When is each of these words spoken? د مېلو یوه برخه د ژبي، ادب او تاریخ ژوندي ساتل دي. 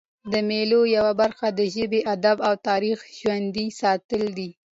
د 0.31 0.33
مېلو 0.49 0.81
یوه 0.95 1.11
برخه 1.21 1.47
د 1.59 1.59
ژبي، 1.73 2.01
ادب 2.15 2.37
او 2.47 2.53
تاریخ 2.67 2.97
ژوندي 3.19 3.67
ساتل 3.81 4.23
دي. 4.37 4.49